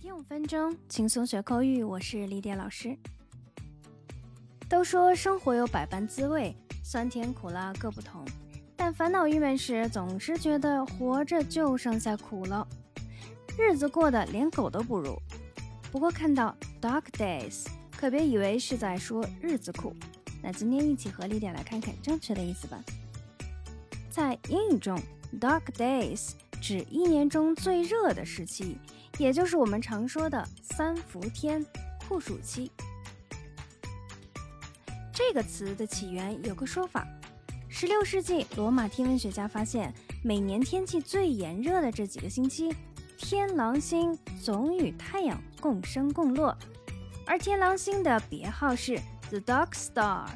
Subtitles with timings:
[0.00, 1.84] 天五分钟，轻松学口语。
[1.84, 2.96] 我是李典老师。
[4.66, 8.24] 都说生活有百般滋味，酸甜苦辣各不同，
[8.74, 12.66] 但烦恼郁闷时，总是觉得活着就剩下苦了，
[13.58, 15.14] 日子过得连狗都不如。
[15.92, 19.94] 不过看到 dark days，可别以为是在说日子苦。
[20.42, 22.82] 那今天一起和李典来看看正确的意思吧。
[24.08, 24.98] 在英语中
[25.38, 28.78] ，dark days 指一年中最热的时期。
[29.20, 31.62] 也就是我们常说的三伏天、
[32.08, 32.72] 酷暑期。
[35.12, 37.06] 这个词的起源有个说法：
[37.68, 39.92] 十六世纪罗马天文学家发现，
[40.24, 42.74] 每年天气最炎热的这几个星期，
[43.18, 46.56] 天狼星总与太阳共生共落，
[47.26, 50.30] 而天狼星的别号是 The Dark Star。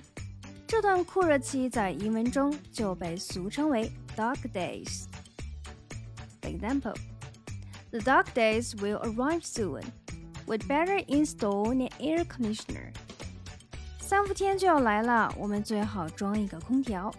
[0.67, 5.05] 这段酷热期在英文中就被俗称为 Dark Days。
[6.43, 7.14] Example.
[7.95, 9.85] The dark days will arrive soon.
[10.49, 12.93] We'd better install an air conditioner.
[14.01, 17.15] 三伏天就要来了，我们最好装一个空调。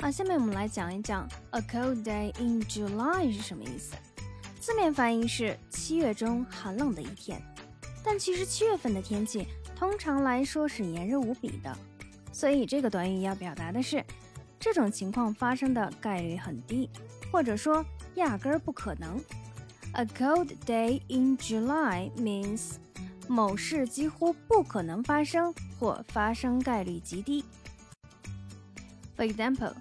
[0.00, 3.94] 好，下面我们来讲一讲 "A cold day in July" 是什么意思。
[4.58, 7.40] 字面翻译是七月中寒冷的一天，
[8.02, 9.46] 但其实七月份的天气
[9.76, 11.72] 通常来说是炎热无比的，
[12.32, 14.04] 所以这个短语要表达的是。
[14.60, 16.88] 这种情况发生的概率很低，
[17.32, 17.84] 或者说
[18.16, 19.18] 压根儿不可能。
[19.94, 22.74] A cold day in July means
[23.26, 27.42] 某事几乎不可能发生或发生概率极低。
[29.16, 29.72] For example,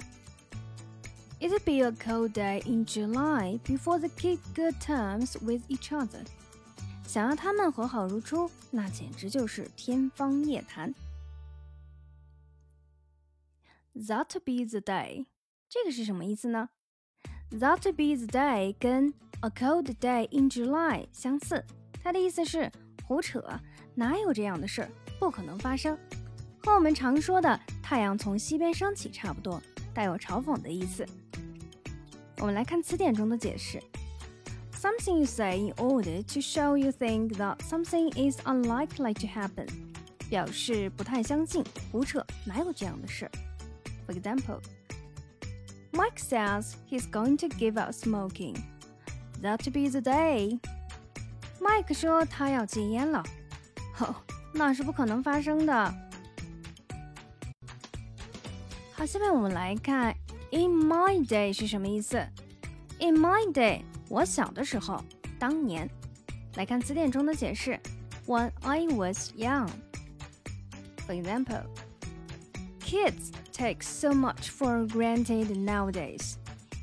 [1.39, 6.25] it'd be a cold day in July before the keep good terms with each other.
[7.05, 10.93] 想要他们和好如初，那简直就是天方夜谭。
[13.95, 15.25] That be the day，
[15.67, 16.69] 这个是什么意思呢
[17.51, 21.65] ？That be the day 跟 A cold day in July 相似，
[22.03, 22.71] 它的意思是
[23.05, 23.43] 胡扯，
[23.95, 25.97] 哪有这样的事儿，不可能发生，
[26.63, 29.61] 和我们常说的太阳从西边升起差不多，
[29.93, 31.05] 带有嘲讽的意思。
[32.37, 33.81] 我们来看词典中的解释
[34.73, 39.67] ：Something you say in order to show you think that something is unlikely to happen，
[40.29, 43.31] 表示不太相信，胡扯，哪有这样的事儿。
[44.08, 44.60] For example,
[45.92, 48.56] Mike says he's going to give up smoking.
[49.40, 50.58] That'll be the day.
[51.60, 53.22] Mike 说他要戒烟了。
[53.98, 54.14] 哦，
[54.52, 55.94] 那是不可能发生的。
[58.92, 60.14] 好，下面我们来看
[60.50, 62.18] "In my day" 是什么意思？
[63.00, 65.02] In my day，我小的时候，
[65.38, 65.88] 当年。
[66.56, 67.80] 来看词典中的解释：
[68.26, 69.68] When I was young.
[71.06, 71.64] For example,
[72.88, 76.36] kids take so much for granted nowadays.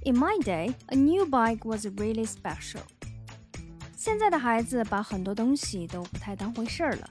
[0.03, 2.81] In my day, a new bike was really special.
[3.95, 7.09] 现在的孩子把很多东西都不太当回事儿了。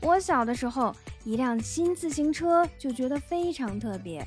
[0.00, 0.94] 我小的时候，
[1.24, 4.26] 一辆新自行车就觉得非常特别。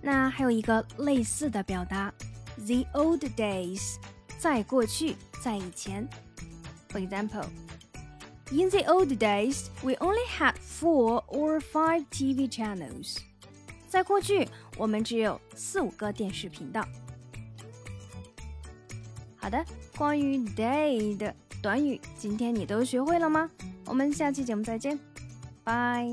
[0.00, 2.12] 那还有一个类似的表达，
[2.56, 3.96] the old days，
[4.38, 6.08] 在过去，在以前。
[6.90, 7.44] For example.
[8.53, 13.17] In the old days, we only had four or five TV channels.
[13.89, 14.47] 在过去，
[14.77, 16.87] 我们只有四五个电视频道。
[19.35, 19.65] 好的，
[19.97, 23.49] 关于 day 的短语，今天你都学会了吗？
[23.85, 24.99] 我们下期节目再见，
[25.63, 26.07] 拜。